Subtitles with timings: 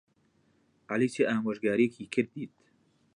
[0.91, 2.51] عەلی چ ئامۆژگارییەکی کردیت؟